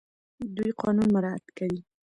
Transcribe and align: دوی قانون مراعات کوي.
دوی 0.55 0.71
قانون 0.81 1.07
مراعات 1.15 1.45
کوي. 1.57 1.79